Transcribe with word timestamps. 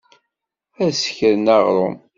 Ad 0.83 0.91
sekren 1.01 1.45
aɣṛum. 1.55 1.95